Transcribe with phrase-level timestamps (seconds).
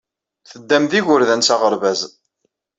[0.49, 2.01] Teddam d yigerdan s aɣerbaz.